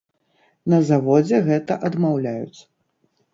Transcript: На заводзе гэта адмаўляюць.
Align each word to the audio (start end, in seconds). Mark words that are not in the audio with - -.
На 0.71 0.79
заводзе 0.87 1.37
гэта 1.49 1.77
адмаўляюць. 1.91 2.59